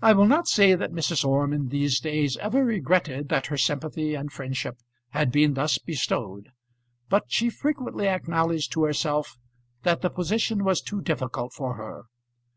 [0.00, 1.24] I will not say that Mrs.
[1.24, 6.52] Orme in these days ever regretted that her sympathy and friendship had been thus bestowed,
[7.08, 9.36] but she frequently acknowledged to herself
[9.82, 12.04] that the position was too difficult for her.